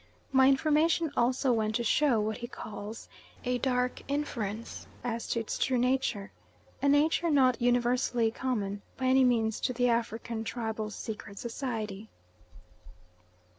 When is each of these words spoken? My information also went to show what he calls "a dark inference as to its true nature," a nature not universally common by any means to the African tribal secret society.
My 0.31 0.47
information 0.47 1.11
also 1.15 1.53
went 1.53 1.75
to 1.75 1.83
show 1.83 2.19
what 2.19 2.37
he 2.37 2.47
calls 2.47 3.07
"a 3.45 3.59
dark 3.59 4.01
inference 4.07 4.87
as 5.03 5.27
to 5.27 5.39
its 5.39 5.59
true 5.59 5.77
nature," 5.77 6.31
a 6.81 6.89
nature 6.89 7.29
not 7.29 7.61
universally 7.61 8.31
common 8.31 8.81
by 8.97 9.05
any 9.05 9.23
means 9.23 9.59
to 9.59 9.73
the 9.73 9.89
African 9.89 10.43
tribal 10.43 10.89
secret 10.89 11.37
society. 11.37 12.09